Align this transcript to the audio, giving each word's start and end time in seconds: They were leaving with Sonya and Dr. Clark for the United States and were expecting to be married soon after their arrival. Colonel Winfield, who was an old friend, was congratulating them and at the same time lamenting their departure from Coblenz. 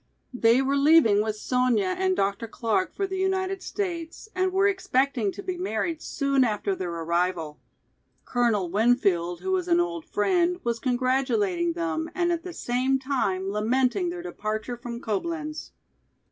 They 0.33 0.63
were 0.63 0.77
leaving 0.77 1.21
with 1.21 1.35
Sonya 1.35 1.95
and 1.95 2.15
Dr. 2.15 2.47
Clark 2.47 2.91
for 2.95 3.05
the 3.05 3.19
United 3.19 3.61
States 3.61 4.29
and 4.33 4.51
were 4.51 4.67
expecting 4.67 5.31
to 5.33 5.43
be 5.43 5.59
married 5.59 6.01
soon 6.01 6.43
after 6.43 6.75
their 6.75 6.89
arrival. 6.89 7.59
Colonel 8.25 8.71
Winfield, 8.71 9.41
who 9.41 9.51
was 9.51 9.67
an 9.67 9.79
old 9.79 10.05
friend, 10.05 10.59
was 10.63 10.79
congratulating 10.79 11.73
them 11.73 12.09
and 12.15 12.31
at 12.31 12.41
the 12.41 12.51
same 12.51 12.97
time 12.97 13.49
lamenting 13.51 14.09
their 14.09 14.23
departure 14.23 14.75
from 14.75 15.01
Coblenz. 15.01 15.69